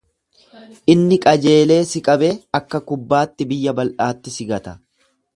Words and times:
Inni 0.93 1.17
qajeelee 1.25 1.77
si 1.89 2.01
qabee 2.07 2.31
akka 2.59 2.81
kubbaatti 2.91 3.47
biyya 3.51 3.75
bal'aatti 3.81 4.35
si 4.39 4.49
gata. 4.53 4.73